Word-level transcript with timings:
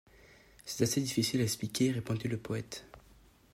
C’est 0.65 0.85
assez 0.85 0.99
difficile 0.99 1.41
à 1.41 1.43
expliquer, 1.43 1.91
répondit 1.91 2.27
le 2.27 2.39
poëte. 2.39 2.87